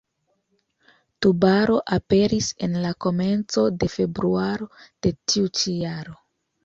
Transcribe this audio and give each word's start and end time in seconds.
Tubaro 1.25 1.75
aperis 1.97 2.49
en 2.67 2.79
la 2.85 2.93
komenco 3.07 3.67
de 3.83 3.93
februaro 3.97 4.69
de 4.81 5.17
tiu 5.33 5.53
ĉi 5.61 5.77
jaro. 5.85 6.19